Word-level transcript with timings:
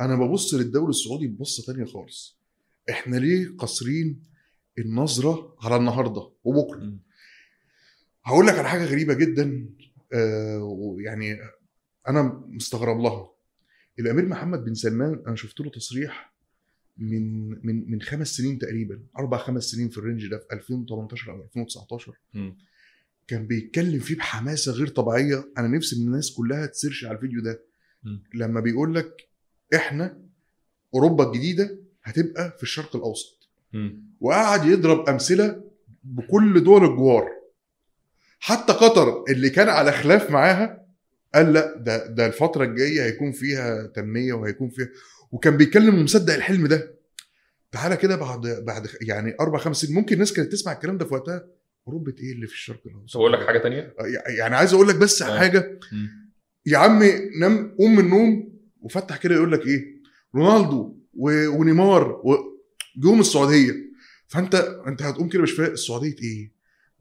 أنا 0.00 0.16
ببص 0.16 0.54
للدوري 0.54 0.90
السعودي 0.90 1.26
ببصة 1.26 1.72
تانية 1.72 1.84
خالص 1.84 2.38
إحنا 2.90 3.16
ليه 3.16 3.56
قاصرين 3.58 4.22
النظرة 4.78 5.56
على 5.60 5.76
النهارده 5.76 6.30
وبكرة. 6.44 6.92
هقول 8.24 8.46
لك 8.46 8.54
على 8.58 8.68
حاجة 8.68 8.84
غريبة 8.84 9.14
جدا 9.14 9.68
آه 10.12 10.62
ويعني 10.62 11.38
أنا 12.08 12.44
مستغرب 12.48 13.00
لها 13.00 13.30
الأمير 13.98 14.26
محمد 14.26 14.64
بن 14.64 14.74
سلمان 14.74 15.22
أنا 15.26 15.36
شفت 15.36 15.60
له 15.60 15.70
تصريح 15.70 16.32
من 16.98 17.48
من 17.66 17.90
من 17.90 18.02
خمس 18.02 18.36
سنين 18.36 18.58
تقريبا 18.58 19.02
أربع 19.18 19.38
خمس 19.38 19.64
سنين 19.64 19.88
في 19.88 19.98
الرينج 19.98 20.26
ده 20.26 20.38
في 20.38 20.46
2018 20.54 21.30
أو 21.32 21.42
2019 21.42 22.18
مم. 22.34 22.56
كان 23.28 23.46
بيتكلم 23.46 24.00
فيه 24.00 24.16
بحماسة 24.16 24.72
غير 24.72 24.86
طبيعية 24.88 25.52
أنا 25.58 25.68
نفسي 25.68 25.96
إن 25.96 26.00
الناس 26.02 26.32
كلها 26.32 26.66
تسيرش 26.66 27.04
على 27.04 27.16
الفيديو 27.16 27.40
ده 27.42 27.62
مم. 28.04 28.22
لما 28.34 28.60
بيقول 28.60 28.94
لك 28.94 29.29
إحنا 29.74 30.20
أوروبا 30.94 31.26
الجديدة 31.26 31.78
هتبقى 32.02 32.54
في 32.56 32.62
الشرق 32.62 32.96
الأوسط. 32.96 33.48
مم. 33.72 34.04
وقعد 34.20 34.64
يضرب 34.66 35.08
أمثلة 35.08 35.64
بكل 36.04 36.64
دول 36.64 36.84
الجوار. 36.84 37.28
حتى 38.38 38.72
قطر 38.72 39.24
اللي 39.28 39.50
كان 39.50 39.68
على 39.68 39.92
خلاف 39.92 40.30
معاها 40.30 40.86
قال 41.34 41.52
لا 41.52 41.78
ده 41.78 42.06
ده 42.06 42.26
الفترة 42.26 42.64
الجاية 42.64 43.04
هيكون 43.04 43.32
فيها 43.32 43.86
تنمية 43.86 44.32
وهيكون 44.32 44.68
فيها. 44.70 44.88
وكان 45.32 45.56
بيتكلم 45.56 45.98
ومصدق 45.98 46.34
الحلم 46.34 46.66
ده. 46.66 46.94
تعالى 47.72 47.96
كده 47.96 48.16
بعد 48.16 48.46
بعد 48.46 48.86
يعني 49.00 49.34
أربع 49.40 49.58
خمس 49.58 49.76
سنين. 49.76 49.94
ممكن 49.94 50.14
الناس 50.14 50.32
كانت 50.32 50.52
تسمع 50.52 50.72
الكلام 50.72 50.98
ده 50.98 51.04
في 51.04 51.14
وقتها. 51.14 51.46
أوروبا 51.86 52.12
إيه 52.18 52.32
اللي 52.32 52.46
في 52.46 52.52
الشرق 52.52 52.80
الأوسط؟ 52.86 53.16
أقول 53.16 53.32
لك 53.32 53.46
حاجة 53.46 53.58
تانية؟ 53.58 53.94
يعني 54.38 54.56
عايز 54.56 54.74
أقول 54.74 54.88
لك 54.88 54.96
بس 54.96 55.22
آه. 55.22 55.38
حاجة. 55.38 55.78
يا 56.66 56.78
عم 56.78 57.02
نام 57.40 57.74
قوم 57.78 57.92
من 57.96 58.04
النوم. 58.04 58.59
وفتح 58.82 59.16
كده 59.16 59.34
يقول 59.34 59.52
لك 59.52 59.66
إيه؟ 59.66 60.00
رونالدو 60.34 60.94
ونيمار 61.58 62.22
جم 62.96 63.20
السعودية. 63.20 63.72
فانت 64.28 64.54
أنت 64.86 65.02
هتقوم 65.02 65.28
كده 65.28 65.42
مش 65.42 65.52
فاهم 65.52 65.72
السعودية 65.72 66.14
إيه؟ 66.22 66.52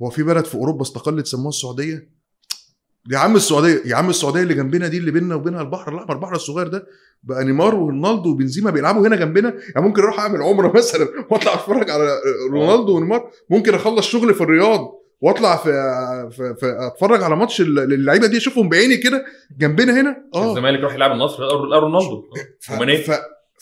هو 0.02 0.10
في 0.10 0.24
بلد 0.24 0.46
في 0.46 0.56
أوروبا 0.56 0.82
استقلت 0.82 1.26
سموها 1.26 1.50
السعودية؟ 1.50 2.10
يا 3.12 3.18
عم 3.18 3.36
السعوديه 3.36 3.82
يا 3.86 3.96
عم 3.96 4.10
السعودية 4.10 4.42
اللي 4.42 4.54
جنبنا 4.54 4.88
دي 4.88 4.98
اللي 4.98 5.12
بيننا 5.12 5.36
وبينها 5.36 5.62
البحر 5.62 5.94
الاحمر 5.94 6.16
البحر 6.16 6.36
الصغير 6.36 6.68
ده 6.68 6.88
بقى 7.24 7.46
نيمار 7.46 7.76
ورونالدو 7.76 8.30
وبنزيما 8.30 8.72
بيلعبوا 8.72 9.08
هنا 9.08 9.16
جنبنا. 9.16 9.50
يعني 9.76 9.88
ممكن 9.88 10.02
أروح 10.02 10.20
أعمل 10.20 10.42
عمرة 10.42 10.72
مثلا 10.78 11.08
وأطلع 11.32 11.54
أتفرج 11.54 11.90
على 11.90 12.20
رونالدو 12.52 12.96
ونيمار. 12.98 13.32
ممكن 13.50 13.74
أخلص 13.74 14.06
شغل 14.08 14.34
في 14.34 14.42
الرياض. 14.42 14.99
واطلع 15.22 15.58
في, 15.58 15.72
في, 16.32 16.56
في 16.60 16.78
اتفرج 16.80 17.24
على 17.24 17.36
ماتش 17.36 17.62
اللعيبه 17.62 18.28
دي 18.28 18.38
اشوفهم 18.38 18.70
بعيني 18.70 18.98
كده 18.98 19.26
جنبنا 19.58 20.02
هنا. 20.02 20.30
آه. 20.34 20.50
الزمالك 20.50 20.80
راح 20.80 20.94
يلعب 20.94 21.12
النصر 21.12 21.44
لقى 21.44 21.82
رونالدو. 21.82 22.24
ف... 22.60 23.12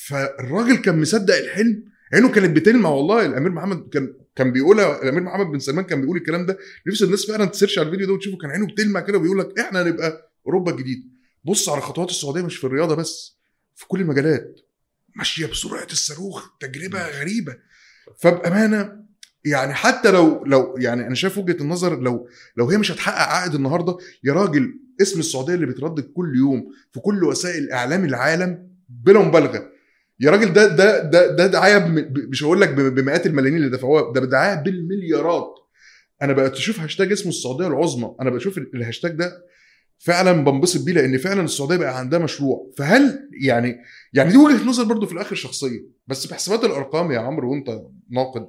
فالراجل 0.08 0.76
كان 0.76 1.02
مصدق 1.02 1.36
الحلم. 1.36 1.84
عينه 2.14 2.32
كانت 2.32 2.56
بتلمع 2.56 2.90
والله. 2.90 3.26
الأمير 3.26 3.52
محمد 3.52 3.90
كان 3.90 4.14
كان 4.36 4.52
بيقول 4.52 4.80
الأمير 4.80 5.24
محمد 5.24 5.46
بن 5.46 5.60
سلمان 5.60 5.86
كان 5.86 6.02
بيقول 6.02 6.18
الكلام 6.18 6.46
ده. 6.46 6.58
نفس 6.88 7.04
الناس 7.04 7.26
فعلا 7.32 7.46
تسيرش 7.46 7.80
على 7.80 7.86
الفيديو 7.86 8.08
ده 8.08 8.14
وتشوفه 8.14 8.38
كان 8.38 8.52
عينه 8.52 8.68
بتلمع 8.68 9.00
كده 9.00 9.18
وبيقول 9.18 9.40
لك 9.40 9.60
إحنا 9.60 9.82
هنبقى 9.82 10.32
أوروبا 10.46 10.72
الجديده 10.72 11.04
بص 11.44 11.70
على 11.70 11.82
خطوات 11.82 12.10
السعودية 12.10 12.42
مش 12.42 12.58
في 12.58 12.64
الرياضة 12.64 12.96
بس 12.96 13.38
في 13.76 13.88
كل 13.88 14.02
المجالات. 14.02 14.60
ماشية 15.16 15.46
بسرعة 15.46 15.88
الصاروخ 15.92 16.50
تجربة 16.60 17.10
غريبة. 17.22 17.56
فبأمانة 18.20 19.07
يعني 19.46 19.74
حتى 19.74 20.12
لو 20.12 20.44
لو 20.46 20.76
يعني 20.78 21.08
أنا 21.08 21.16
شايف 21.16 21.38
وجهة 21.38 21.62
النظر 21.62 22.00
لو 22.00 22.28
لو 22.58 22.70
هي 22.70 22.78
مش 22.78 22.92
هتحقق 22.92 23.28
عائد 23.34 23.56
النهارده 23.56 23.98
يا 24.24 24.34
راجل 24.34 24.80
اسم 25.02 25.20
السعودية 25.20 25.54
اللي 25.54 25.66
بيتردد 25.66 26.04
كل 26.16 26.34
يوم 26.38 26.64
في 26.94 27.00
كل 27.00 27.24
وسائل 27.24 27.72
إعلام 27.72 28.06
العالم 28.06 28.68
بلا 28.90 29.20
مبالغة. 29.20 29.70
يا 30.20 30.32
راجل 30.32 30.54
ده 30.54 30.68
ده 30.68 31.04
ده 31.04 31.36
ده 31.36 31.48
دعاية 31.48 31.78
مش 32.30 32.44
هقول 32.44 32.62
لك 32.62 32.70
بمئات 32.70 33.26
الملايين 33.26 33.58
اللي 33.58 33.70
دفعوها 33.70 34.14
ده 34.14 34.26
دعاية 34.26 34.56
بالمليارات. 34.64 35.54
أنا 36.22 36.34
بقيت 36.34 36.54
أشوف 36.54 36.80
هاشتاج 36.80 37.12
اسمه 37.12 37.30
السعودية 37.30 37.67
العظمى 37.67 38.16
أنا 38.22 38.30
بشوف 38.30 38.58
ال- 38.58 38.76
الهاشتاج 38.76 39.11
ده 39.11 39.45
فعلا 40.00 40.32
بنبسط 40.32 40.86
بيه 40.86 40.94
لأن 40.94 41.17
فعلا 41.17 41.42
السعودية 41.42 41.76
بقى 41.78 42.00
عندها 42.00 42.20
مشروع. 42.20 42.72
فهل 42.78 43.30
يعني 43.42 43.78
يعني 44.14 44.32
دي 44.32 44.38
وجهة 44.38 44.66
نظر 44.66 44.84
برضو 44.84 45.06
في 45.06 45.14
الآخر 45.14 45.36
شخصية. 45.36 45.80
بس 46.08 46.26
بحسابات 46.28 46.64
الأرقام 46.64 47.11
يا 47.11 47.20
عمرو 47.20 47.52
وأنت 47.52 47.82
ناقد 48.11 48.48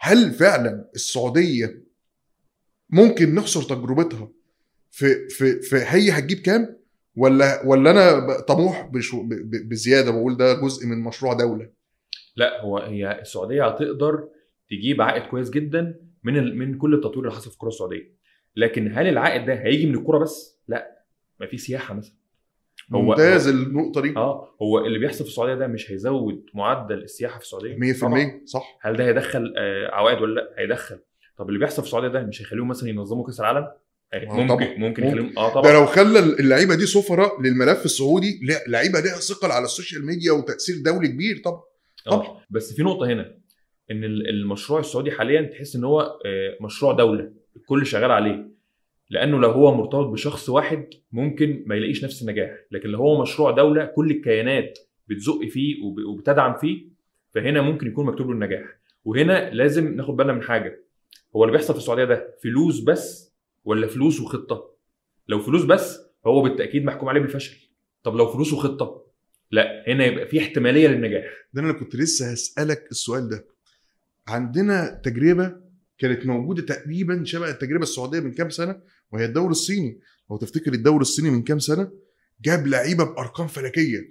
هل 0.00 0.30
فعلا 0.32 0.90
السعودية 0.94 1.82
ممكن 2.90 3.34
نخسر 3.34 3.62
تجربتها 3.62 4.28
في 4.90 5.28
في 5.28 5.60
في 5.62 5.76
هي 5.76 6.10
هتجيب 6.10 6.38
كام؟ 6.38 6.76
ولا 7.16 7.66
ولا 7.66 7.90
أنا 7.90 8.40
طموح 8.40 8.86
بشو- 8.86 9.26
بزيادة 9.68 10.10
بقول 10.10 10.36
ده 10.36 10.60
جزء 10.60 10.86
من 10.86 11.00
مشروع 11.00 11.32
دولة؟ 11.32 11.70
لا 12.36 12.60
هو 12.62 12.78
هي 12.78 13.20
السعودية 13.20 13.66
هتقدر 13.66 14.28
تجيب 14.70 15.02
عائد 15.02 15.22
كويس 15.22 15.50
جدا 15.50 16.00
من. 16.24 16.58
من 16.58 16.78
كل 16.78 16.94
التطوير 16.94 17.18
اللي 17.18 17.32
حصل 17.36 17.48
في 17.50 17.54
الكرة 17.54 17.68
السعودية. 17.68 18.14
لكن 18.56 18.92
هل 18.92 19.06
العائد 19.08 19.46
ده 19.46 19.54
هيجي 19.54 19.86
من 19.86 19.94
الكوره 19.98 20.18
بس؟ 20.18 20.58
لا 20.68 21.04
ما 21.40 21.46
في 21.46 21.58
سياحة 21.58 21.94
مثلا. 21.94 22.14
هو- 22.94 23.02
ممتاز 23.02 23.48
النقطة 23.48 24.00
دي. 24.00 24.12
آه 24.16 24.48
هو 24.62 24.78
اللي 24.86 24.98
بيحصل 24.98 25.24
في 25.24 25.30
السعودية 25.30 25.54
ده 25.54 25.66
مش 25.66 25.90
هيزود 25.92 26.44
معدل 26.54 27.02
السياحة 27.02 27.38
في 27.38 27.44
السعودية؟ 27.44 27.76
100% 27.76 28.00
طبعاً. 28.00 28.40
صح. 28.44 28.78
هل 28.82 28.96
ده 28.96 29.04
هيدخل 29.06 29.54
آه، 29.58 29.88
عوائد 29.94 30.22
ولا 30.22 30.34
لا؟ 30.40 30.48
هيدخل. 30.58 30.98
طب 31.36 31.48
اللي 31.48 31.58
بيحصل 31.58 31.82
في 31.82 31.88
السعودية 31.88 32.08
ده 32.08 32.22
مش 32.22 32.42
هيخليهم 32.42 32.68
مثلا 32.68 32.88
ينظموا 32.88 33.26
كأس 33.26 33.40
العالم؟ 33.40 33.58
آه، 34.12 34.16
آه، 34.16 34.24
ممكن 34.24 34.46
طبعاً. 34.48 34.64
ممكن 34.66 34.80
ممكن. 34.80 35.06
يخليهم 35.06 35.38
آه 35.38 35.48
ده 35.48 35.54
طبعا 35.54 35.72
لو 35.72 35.86
خلى 35.86 36.18
اللعيبة 36.18 36.74
دي 36.74 36.86
سفراء 36.86 37.42
للملف 37.42 37.84
السعودي 37.84 38.40
لا 38.42 38.54
لعيبة 38.66 39.00
ليها 39.00 39.12
ثقل 39.16 39.50
على 39.50 39.64
ال 39.64 39.70
social 39.70 40.06
media 40.06 40.32
وتأثير 40.32 40.74
دولي 40.84 41.08
كبير 41.08 41.40
طبعا. 41.44 41.60
طبعاً. 42.06 42.26
آه 42.26 42.40
بس 42.50 42.72
في 42.72 42.82
نقطة 42.82 43.06
هنا 43.06 43.34
إن 43.90 44.04
ال- 44.04 44.28
المشروع 44.28 44.80
السعودي 44.80 45.10
حاليا 45.10 45.42
تحس 45.42 45.76
إن 45.76 45.84
هو 45.84 46.00
آه، 46.00 46.56
مشروع 46.60 46.92
دولة 46.92 47.32
الكل 47.56 47.86
شغال 47.86 48.10
عليه. 48.10 48.59
لأنه 49.10 49.38
لو 49.40 49.50
هو 49.50 49.74
مرتبط 49.74 50.06
بشخص 50.06 50.48
واحد 50.48 50.86
ممكن 51.12 51.62
ما 51.66 51.74
يلاقيش 51.76 52.04
نفس 52.04 52.22
النجاح. 52.22 52.50
لكن 52.70 52.88
لو 52.88 52.98
هو 52.98 53.22
مشروع 53.22 53.50
دولة 53.50 53.84
كل 53.84 54.10
الكيانات 54.10 54.78
بتزق 55.08 55.44
فيه 55.48 55.82
وب- 55.84 56.04
وبتدعم 56.04 56.54
فيه 56.56 56.86
فهنا 57.34 57.62
ممكن 57.62 57.86
يكون 57.86 58.06
مكتوب 58.06 58.26
له 58.26 58.32
النجاح. 58.32 58.64
وهنا 59.04 59.50
لازم 59.50 59.94
ناخد 59.94 60.16
بالنا 60.16 60.32
من 60.32 60.42
حاجة. 60.42 60.84
هو 61.36 61.44
اللي 61.44 61.52
بيحصل 61.52 61.72
في 61.74 61.78
السعودية 61.78 62.04
ده 62.04 62.36
فلوس 62.42 62.80
بس 62.80 63.34
ولا 63.64 63.86
فلوس 63.86 64.20
وخطة؟ 64.20 64.74
لو 65.28 65.38
فلوس 65.38 65.64
بس 65.64 65.98
فهو 66.24 66.42
بالتأكيد 66.42 66.84
محكوم 66.84 67.08
عليه 67.08 67.20
بالفشل. 67.20 67.70
طب 68.02 68.16
لو 68.16 68.26
فلوس 68.26 68.52
وخطة؟ 68.52 69.06
لا 69.50 69.84
هنا 69.88 70.04
يبقى 70.06 70.26
في 70.26 70.38
احتمالية 70.38 70.88
للنجاح. 70.88 71.24
ده 71.52 71.62
أنا 71.62 71.72
كنت 71.72 71.96
لسه 71.96 72.32
هسألك 72.32 72.86
السؤال 72.90 73.28
ده. 73.28 73.46
عندنا 74.28 75.00
تجربة 75.04 75.56
كانت 76.00 76.26
موجودة 76.26 76.62
تقريبا 76.62 77.24
شبه 77.24 77.50
التجربة 77.50 77.82
السعودية 77.82 78.20
من 78.20 78.32
كام 78.32 78.50
سنة 78.50 78.80
وهي 79.12 79.24
الدوري 79.24 79.50
الصيني. 79.50 80.00
لو 80.30 80.36
تفتكر 80.36 80.72
الدوري 80.72 81.02
الصيني 81.02 81.30
من 81.30 81.42
كام 81.42 81.58
سنة 81.58 81.90
جاب 82.42 82.66
لعيبة 82.66 83.04
بأرقام 83.04 83.46
فلكية. 83.46 84.08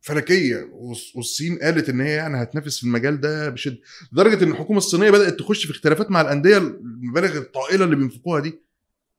فلكية. 0.00 0.56
والص- 0.72 1.16
والصين 1.16 1.58
قالت 1.58 1.88
إن 1.88 2.00
هي 2.00 2.12
يعني 2.12 2.42
هتنافس 2.42 2.78
في 2.78 2.84
المجال 2.84 3.20
ده 3.20 3.48
بشدة. 3.48 3.78
لدرجة 4.12 4.44
إن 4.44 4.50
الحكومة 4.50 4.78
الصينية 4.78 5.10
بدأت 5.10 5.38
تخش 5.38 5.66
في 5.66 5.72
اختلافات 5.72 6.10
مع 6.10 6.20
الأندية 6.20 6.58
المبالغ 6.58 7.38
الطائلة 7.38 7.84
اللي 7.84 7.96
بينفقوها 7.96 8.40
دي. 8.40 8.60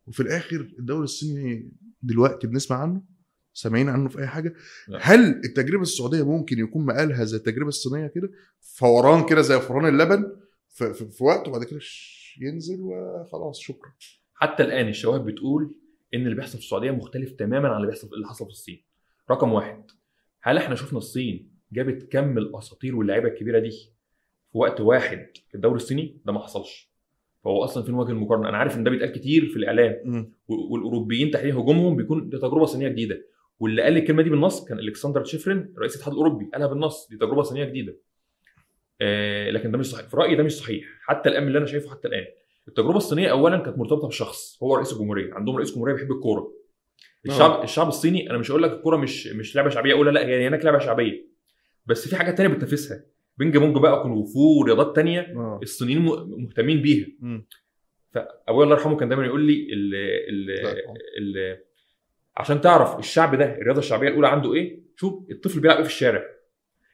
وفي 0.08 0.20
الآخر 0.20 0.74
الدوري 0.80 1.04
الصيني 1.04 1.72
دلوقتي 2.02 2.48
بنسمع 2.48 2.78
عنه 2.78 3.02
سامعين 3.54 3.90
عنه 3.90 4.10
في 4.10 4.20
أي 4.20 4.28
حاجة. 4.28 4.54
لا. 4.88 5.00
هل 5.02 5.42
التجربة 5.46 5.82
السعودية 5.84 6.24
ممكن 6.26 6.60
يكون 6.60 6.86
مقالها 6.86 7.24
زي 7.24 7.38
التجربة 7.38 7.70
الصينية 7.70 8.08
كده؟ 8.08 8.30
فوران 8.62 9.26
كده 9.26 9.42
زي 9.42 9.60
فران 9.60 9.86
اللبن. 9.86 10.26
في, 10.76 10.94
في, 10.94 11.06
في 11.06 11.24
وقت 11.24 11.48
وبعد 11.48 11.64
كده 11.64 11.80
ينزل 12.42 12.82
وخلاص 12.82 13.60
شكرا. 13.60 13.92
حتى 14.34 14.64
الآن 14.64 14.88
الشواهد 14.88 15.26
بتقول 15.26 15.76
إن 16.14 16.24
اللي 16.24 16.36
بيحصل 16.36 16.58
في 16.58 16.64
السعودية 16.64 16.92
مختلف 16.92 17.32
تماما 17.32 17.70
عن 17.70 17.76
اللي 17.76 17.88
بيحصل 17.88 18.10
اللي 18.16 18.28
حصل 18.28 18.46
في 18.46 18.52
الصين. 18.52 18.84
رقم 19.32 19.54
واحد 19.54 19.84
هل 20.42 20.58
إحنا 20.58 20.76
شفنا 20.76 20.98
الصين 20.98 21.52
جابت 21.72 22.12
كم 22.12 22.38
الأساطير 22.38 22.96
واللعيبه 22.96 23.28
الكبيرة 23.28 23.60
دي 23.60 23.72
في 24.52 24.58
وقت 24.58 24.82
واحد 24.82 25.28
في 25.50 25.56
الدوري 25.56 25.76
الصيني؟ 25.76 26.22
ده 26.26 26.34
ما 26.34 26.40
حصلش. 26.40 26.96
فهو 27.44 27.64
أصلا 27.64 27.84
فين 27.84 27.96
وجه 27.96 28.12
المقارنة. 28.12 28.50
أنا 28.50 28.58
عارف 28.58 28.76
إن 28.78 28.84
ده 28.84 28.90
بيتقال 28.92 29.12
كتير 29.12 29.46
في 29.46 29.56
الإعلام. 29.56 30.02
والأوروبيين 30.48 31.32
تحديدا 31.32 31.58
هجومهم 31.60 31.96
بيكون 31.96 32.30
دي 32.30 32.38
تجربة 32.38 32.66
صينية 32.66 32.88
جديدة. 32.88 33.26
واللي 33.60 33.82
قال 33.82 33.98
الكلمة 33.98 34.24
دي 34.24 34.30
بالنص 34.30 34.66
كان 34.66 34.80
الكسندر 34.80 35.22
تشيفرين 35.22 35.74
رئيس 35.78 35.94
الاتحاد 35.94 36.14
الأوروبي 36.14 36.50
قالها 36.54 36.68
بالنص 36.68 37.08
دي 37.10 37.18
تجربة 37.18 37.42
صينية 37.42 37.66
جديدة. 37.66 37.98
آه 39.02 39.50
لكن 39.50 39.72
ده 39.72 39.78
مش 39.78 39.86
صحيح. 39.86 40.08
في 40.08 40.18
رأيي 40.18 40.36
ده 40.36 40.44
مش 40.44 40.52
صحيح. 40.52 40.86
حتى 41.02 41.30
الآن 41.30 41.48
اللي 41.48 41.58
أنا 41.58 41.66
شايفه 41.66 41.90
حتى 41.92 42.08
الآن. 42.08 42.26
التجربة 42.68 42.98
الصينية 42.98 43.32
اولا 43.32 43.58
كانت 43.58 43.78
مرتبطة 43.78 44.08
بشخص. 44.08 44.64
هو 44.64 44.76
رئيس 44.76 44.94
الجمهورية. 44.94 45.34
عندهم 45.34 45.56
رئيس 45.56 45.72
جمهورية 45.74 45.94
بيحب 45.94 46.12
الكورة. 46.12 46.54
الشعب 47.26 47.52
آه. 47.52 47.64
الشعب 47.64 47.88
الصيني 47.88 48.30
أنا 48.30 48.38
مش 48.38 48.52
هقول 48.52 48.64
لك 48.64 48.72
الكورة 48.72 48.98
مش 48.98 49.28
مش 49.28 49.56
لعبة 49.56 49.70
شعبية 49.70 49.94
أقول 49.94 50.16
لا 50.16 50.26
هي 50.26 50.48
هناك 50.48 50.66
لعبة 50.66 50.80
شعبية. 50.80 51.28
بس 51.86 52.08
في 52.08 52.16
حاجات 52.16 52.38
تانية 52.38 52.56
بتنافسها. 52.56 53.06
بينج 53.38 53.58
بونج 53.58 53.78
بقى 53.78 54.02
كونغ 54.02 54.26
فو 54.34 54.60
ورياضات 54.60 54.96
تانية 54.96 55.20
آه. 55.20 55.60
الصينيين 55.64 56.02
مهتمين 56.38 56.82
بيها. 56.82 57.08
فابويا 58.12 58.64
الله 58.64 58.76
يرحمه 58.76 58.96
كان 58.98 59.10
دايما 59.10 59.26
يقول 59.26 59.42
لي 59.42 59.68
ال 59.74 59.96
ال 60.30 60.46
لا. 60.46 60.72
ال 61.20 61.58
عشان 62.38 62.62
تعرف 62.62 63.00
الشعب 63.00 63.36
ده 63.36 63.56
الرياضة 63.58 63.80
الشعبية 63.80 64.08
الأولى 64.08 64.28
عنده 64.28 64.54
إيه؟ 64.54 64.80
شوف 64.96 65.32
الطفل 65.32 65.60
بيلعب 65.60 65.78
إيه 65.78 65.84
في 65.84 65.90
الشارع. 65.90 66.24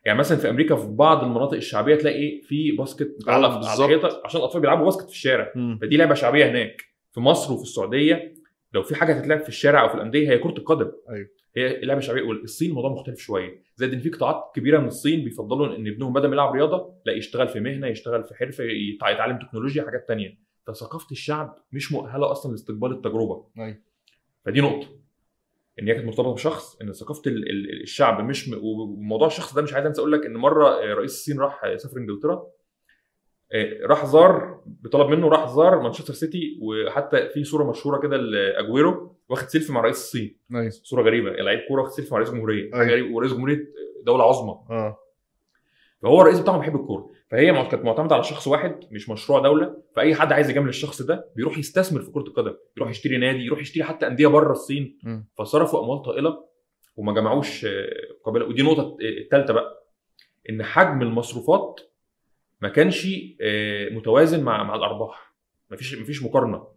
يعني 0.05 0.19
مثلا 0.19 0.37
في 0.37 0.49
أمريكا 0.49 0.75
في 0.75 0.87
بعض 0.87 1.23
المناطق 1.23 1.53
الشعبية 1.53 1.95
تلاقي 1.95 2.41
في 2.41 2.71
باسكت 2.71 3.15
آه، 3.27 3.31
على 3.31 3.47
بالظبط. 3.49 3.89
الحيطه 3.89 4.21
عشان 4.25 4.39
الأطفال 4.39 4.61
بيلعبوا 4.61 4.85
باسكت 4.85 5.05
في 5.05 5.11
الشارع. 5.15 5.53
فدي 5.81 5.97
لعبة 5.97 6.13
شعبية 6.13 6.49
هناك. 6.49 6.81
في 7.11 7.19
مصر 7.19 7.53
وفي 7.53 7.63
السعودية 7.63 8.33
لو 8.73 8.83
في 8.83 8.95
حاجة 8.95 9.13
هتتلعب 9.13 9.39
في 9.39 9.49
الشارع 9.49 9.81
أو 9.83 9.89
في 9.89 9.95
الأندية 9.95 10.29
هي 10.29 10.37
كرة 10.37 10.57
القدم. 10.57 10.91
أيوة. 11.09 11.27
هي 11.55 11.81
لعبة 11.81 11.99
شعبية. 12.01 12.21
والصين 12.21 12.69
الموضوع 12.69 12.91
مختلف 12.91 13.19
شوية. 13.19 13.61
زائد 13.75 13.93
إن 13.93 13.99
في 13.99 14.09
قطاعات 14.09 14.43
كبيرة 14.55 14.79
من 14.79 14.87
الصين 14.87 15.23
بيفضلوا 15.23 15.75
إن 15.75 15.87
ابنهم 15.87 16.13
بدل 16.13 16.27
ما 16.27 16.33
يلعب 16.33 16.53
رياضة 16.53 16.93
لا 17.05 17.13
يشتغل 17.13 17.47
في 17.47 17.59
مهنة 17.59 17.87
يشتغل 17.87 18.23
في 18.23 18.33
حرفة 18.35 18.63
يتع- 18.63 19.09
يتعلم 19.09 19.39
تكنولوجيا 19.39 19.83
حاجات 19.83 20.07
تانية. 20.07 20.37
فثقافة 20.67 21.11
الشعب 21.11 21.55
مش 21.71 21.91
مؤهلة 21.91 22.31
أصلا 22.31 22.51
لاستقبال 22.51 22.91
التجربة. 22.91 23.45
أيوة. 23.59 23.77
فدي 24.45 24.61
نقطة. 24.61 24.87
إن 25.81 25.87
هي 25.87 25.93
كانت 25.93 26.05
مرتبطة 26.07 26.33
بشخص 26.33 26.81
إن 26.81 26.93
ثقافة 26.93 27.21
ال- 27.27 27.49
ال- 27.49 27.81
الشعب 27.81 28.23
مش 28.25 28.49
م... 28.49 28.53
وموضوع 28.63 29.27
الشخص 29.27 29.53
ده 29.53 29.61
مش 29.61 29.73
عايز 29.73 29.85
أنسى 29.85 30.01
أقول 30.01 30.11
لك 30.11 30.25
إن 30.25 30.33
مرة 30.37 30.67
آه، 30.67 30.93
رئيس 30.93 31.11
الصين 31.11 31.39
راح 31.39 31.61
سافر 31.75 31.97
إنجلترا 31.97 32.43
آه، 33.53 33.85
راح 33.85 34.05
زار 34.05 34.61
بطلب 34.65 35.07
منه 35.09 35.27
راح 35.29 35.49
زار 35.49 35.79
مانشستر 35.81 36.13
سيتي 36.13 36.59
وحتى 36.61 37.29
في 37.29 37.43
صورة 37.43 37.69
مشهورة 37.69 37.99
كده 38.01 38.17
لأجويرو 38.17 39.15
واخد 39.29 39.47
سيلفي 39.47 39.71
مع 39.73 39.81
رئيس 39.81 39.97
الصين. 39.97 40.37
أيوه 40.55 40.69
صورة 40.69 41.01
غريبة 41.03 41.29
لعيب 41.31 41.59
كورة 41.67 41.81
واخد 41.81 41.91
سيلفي 41.93 42.13
مع 42.13 42.17
رئيس 42.19 42.31
جمهورية. 42.31 42.71
حاجة 42.71 42.81
أيوة. 42.81 42.91
غريبة. 42.91 43.15
ورئيس 43.15 43.33
جمهورية 43.33 43.67
دولة 44.05 44.23
عظمى. 44.23 44.59
آه. 44.69 44.97
فهو 46.01 46.21
الرئيس 46.21 46.39
بتاعهم 46.39 46.59
بيحب 46.59 46.75
الكورة. 46.75 47.09
فهي 47.31 47.67
كانت 47.67 47.85
معتمدة 47.85 48.15
على 48.15 48.23
شخص 48.23 48.47
واحد 48.47 48.79
مش 48.91 49.09
مشروع 49.09 49.39
دولة. 49.39 49.83
فأي 49.95 50.15
حد 50.15 50.31
عايز 50.33 50.49
يجامل 50.49 50.69
الشخص 50.69 51.01
ده 51.01 51.31
بيروح 51.35 51.57
يستثمر 51.57 52.01
في 52.01 52.11
كرة 52.11 52.21
القدم 52.21 52.53
يروح 52.77 52.89
يشتري 52.89 53.17
نادي 53.17 53.39
يروح 53.45 53.59
يشتري 53.59 53.83
حتى 53.83 54.07
أندية 54.07 54.27
بره 54.27 54.51
الصين. 54.51 54.97
فصرفوا 55.37 55.83
أموال 55.83 56.01
طائلة 56.01 56.43
وما 56.95 57.13
جمعوش 57.13 57.65
آه، 57.65 57.87
قابله 58.25 58.45
ودي 58.45 58.61
نقطه 58.63 58.97
الثالثه 59.01 59.53
بقى 59.53 59.83
إن 60.49 60.63
حجم 60.63 61.01
المصروفات 61.01 61.79
ما 62.61 62.69
كانش 62.69 63.07
آه، 63.41 63.89
متوازن 63.89 64.43
مع 64.43 64.63
مع 64.63 64.75
الأرباح. 64.75 65.33
مفيش 65.71 65.95
مفيش 65.95 66.23
مقارنة. 66.23 66.67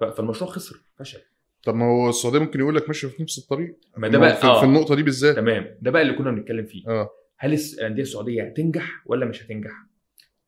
ف- 0.00 0.04
فالمشروع 0.04 0.50
خسر 0.50 0.76
فشل. 0.98 1.20
طب 1.64 1.74
ما 1.74 1.84
هو 1.84 2.08
السعودية 2.08 2.38
ممكن 2.38 2.60
يقول 2.60 2.76
لك 2.76 2.86
ماشي 2.88 3.08
في 3.08 3.22
نفس 3.22 3.38
الطريق. 3.38 3.76
ما 3.96 4.08
ده 4.08 4.18
بقى 4.18 4.36
في, 4.36 4.46
آه. 4.46 4.60
في 4.60 4.66
النقطة 4.66 4.94
دي 4.94 5.02
بالذات. 5.02 5.36
تمام. 5.36 5.78
ده 5.82 5.90
بقى 5.90 6.02
اللي 6.02 6.12
كنا 6.12 6.30
بنتكلم 6.30 6.66
فيه. 6.66 6.88
آه. 6.88 7.10
هل 7.36 7.58
الأندية 7.78 8.02
السعودية 8.02 8.42
هتنجح 8.42 9.02
ولا 9.06 9.26
مش 9.26 9.42
هتنجح؟ 9.42 9.72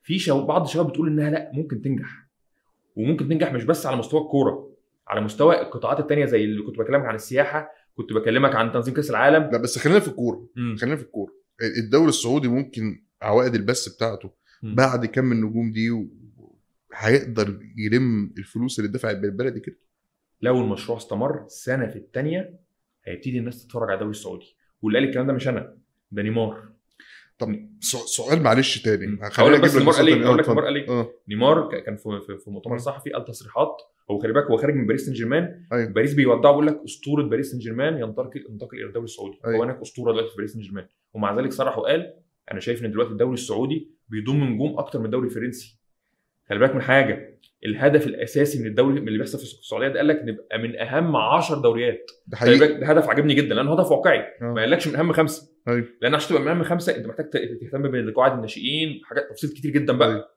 في 0.06 0.18
شو... 0.18 0.46
بعض 0.46 0.62
الشباب 0.62 0.88
بتقول 0.88 1.08
إنها 1.08 1.30
لأ 1.30 1.50
ممكن 1.54 1.82
تنجح. 1.82 2.26
وممكن 2.96 3.28
تنجح 3.28 3.52
مش 3.52 3.64
بس 3.64 3.86
على 3.86 3.96
مستوى 3.96 4.20
الكورة 4.20 4.70
على 5.08 5.20
مستوى 5.20 5.60
القطاعات 5.60 6.00
التانية 6.00 6.24
زي 6.24 6.44
اللي 6.44 6.62
كنت 6.62 6.78
بكلمك 6.78 7.04
عن 7.04 7.14
السياحة 7.14 7.70
كنت 7.96 8.12
بكلمك 8.12 8.54
عن 8.54 8.72
تنظيم 8.72 8.94
كأس 8.94 9.10
العالم. 9.10 9.50
لا 9.52 9.58
بس 9.58 9.78
خلينا 9.78 10.00
في 10.00 10.08
الكورة. 10.08 10.48
خلينا 10.80 10.96
في 10.96 11.02
الكورة. 11.02 11.32
الدوري 11.84 12.08
السعودي 12.08 12.48
ممكن 12.48 13.04
عوائد 13.22 13.54
البث 13.54 13.88
بتاعته 13.88 14.30
مم. 14.62 14.74
بعد 14.74 15.06
كم 15.06 15.32
النجوم 15.32 15.72
دي 15.72 15.90
و... 15.90 16.08
هيقدر 16.94 17.60
يلم 17.76 18.34
الفلوس 18.38 18.78
اللي 18.78 18.88
اتدفعت 18.90 19.16
بالبلدي 19.16 19.60
كده. 19.60 19.78
لو 20.42 20.60
المشروع 20.60 20.98
استمر 20.98 21.44
سنة 21.48 21.86
في 21.86 21.96
الثانية 21.96 22.60
هيبتدي 23.04 23.38
الناس 23.38 23.66
تتفرج 23.66 23.88
على 23.88 23.94
الدوري 23.94 24.10
السعودي. 24.10 24.56
واللي 24.82 24.98
قال 24.98 25.08
الكلام 25.08 25.26
ده 25.26 25.32
مش 25.32 25.48
أنا 25.48 25.76
ده 26.10 26.22
نيمار. 26.22 26.68
طب 27.38 27.56
سؤال 28.06 28.42
معلش 28.42 28.82
تاني. 28.82 29.18
هقول 29.22 29.52
لك 29.52 29.60
بس 29.60 29.76
نيمار 29.76 29.94
قال 29.94 30.06
إيه؟ 30.06 30.14
تاني. 30.14 30.26
هقول 30.26 30.38
آه، 30.38 30.42
لك 30.42 30.48
نيمار. 30.48 30.64
قال 30.64 30.76
إيه؟ 30.76 30.88
آه. 30.88 31.10
نيمار 31.28 31.68
كان 31.80 31.96
في 31.96 32.20
في- 32.44 32.50
مؤتمر. 32.50 32.78
صحفي 32.78 33.10
قال 33.10 33.24
تصريحات. 33.24 33.76
هو 34.10 34.18
خلي 34.18 34.32
بالك 34.32 34.44
هو 34.44 34.56
خارج 34.56 34.74
من 34.74 34.86
باريس 34.86 35.04
سان 35.06 35.14
جيرمان. 35.14 35.62
أيوه. 35.72 35.88
باريس 35.92 36.14
بيودعه 36.14 36.52
بيقول 36.52 36.66
لك 36.66 36.80
أسطورة 36.84 37.22
باريس 37.22 37.50
سان 37.50 37.58
جيرمان 37.58 37.98
ينتقل 37.98 38.44
ينتقل 38.50 38.76
إلى 38.78 38.86
الدوري 38.86 39.04
السعودي. 39.04 39.38
أيوة. 39.46 39.56
هو 39.58 39.62
هناك 39.62 39.80
أسطورة 39.80 40.12
دلوقتي 40.12 40.30
في 40.30 40.36
باريس 40.36 40.52
سان 40.52 40.62
جيرمان. 40.62 40.86
ومع 41.14 41.38
ذلك 41.40 41.52
صرح 41.52 41.78
وقال 41.78 42.14
أنا 42.52 42.60
شايف 42.60 42.84
إن 42.84 42.90
دلوقتي 42.90 43.12
الدوري 43.12 43.34
السعودي 43.34 43.90
بيضم 44.08 44.44
نجوم 44.44 44.78
أكتر 44.78 44.98
من 44.98 45.04
الدوري 45.04 45.26
الفرنسي. 45.28 45.78
خلي 46.48 46.58
بالك 46.58 46.74
من 46.74 46.82
حاجة 46.82 47.38
الهدف 47.64 48.06
الأساسي 48.06 48.60
من 48.60 48.66
الدوري 48.66 49.00
من 49.00 49.08
اللي 49.08 49.18
بيحصل 49.18 49.38
في 49.38 49.44
السعودية 49.44 49.88
ده 49.88 49.96
قال 49.96 50.08
لك 50.08 50.20
نبقى 50.24 50.58
من 50.58 50.78
أهم 50.78 51.16
10 51.16 51.60
دوريات. 51.60 52.10
ده 52.26 52.36
حقيقي. 52.36 52.80
ده 52.80 52.86
هدف 52.86 53.08
عجبني 53.08 53.34
جدا 53.34 53.54
لأنه 53.54 53.72
هدف 53.74 53.90
واقعي. 53.92 54.18
آه. 54.18 54.52
ما 54.54 54.60
قالكش 54.60 54.88
من 54.88 54.96
أهم 54.96 55.12
خمسة. 55.12 55.55
أيوة. 55.68 55.86
لأن 56.02 56.14
عشان 56.14 56.36
تبقى 56.36 56.54
من 56.54 56.64
خمسة 56.64 56.96
أنت 56.96 57.06
محتاج 57.06 57.30
تهتم 57.60 58.06
بقواعد 58.10 58.32
الناشئين 58.32 59.00
حاجات 59.04 59.24
تفاصيل 59.28 59.50
كتير 59.50 59.70
جدا 59.70 59.92
بقى 59.92 60.08
أيوة. 60.08 60.28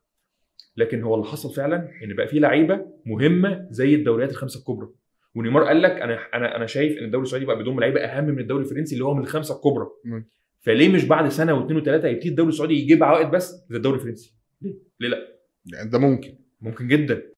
لكن 0.78 1.04
هو 1.04 1.16
اللي 1.16 1.26
حصل 1.26 1.54
فعلا 1.54 1.90
إن 2.04 2.16
بقى 2.16 2.28
في 2.28 2.40
لعيبة 2.40 2.86
مهمة 3.06 3.68
زي 3.72 3.96
الدوريات 3.96 4.32
الخمسة 4.32 4.60
الكبرى 4.60 4.90
ونيمار 5.36 5.64
قال 5.64 5.82
لك 5.82 5.92
أنا 5.92 6.20
أنا 6.34 6.56
أنا 6.56 6.66
شايف 6.66 6.98
إن 6.98 7.04
الدوري 7.06 7.24
السعودي 7.24 7.46
بقى 7.46 7.58
بيضم 7.58 7.80
لعيبة 7.80 8.00
أهم 8.02 8.26
من 8.26 8.40
الدوري 8.40 8.64
الفرنسي 8.64 8.94
اللي 8.96 9.06
هو 9.06 9.14
من 9.14 9.22
الخمسة 9.22 9.56
الكبرى 9.56 9.88
مم. 10.06 10.26
فليه 10.60 10.90
مش 10.90 11.06
بعد 11.06 11.30
سنة 11.30 11.54
واثنين 11.54 11.78
وثلاثه 11.78 12.08
يبتدي 12.08 12.30
الدوري 12.30 12.50
السعودي 12.50 12.74
يجيب 12.74 13.04
عوائد 13.04 13.32
بس 13.32 13.66
زي 13.70 13.78
الدوري 13.78 13.96
الفرنسي 13.98 14.36
ليه؟ 14.62 14.74
ليه 15.00 15.10
لأ 15.10 15.18
يعني 15.74 15.90
ده 15.90 16.00
ممكن 16.00 16.36
ممكن 16.62 16.88
جدا 16.88 17.22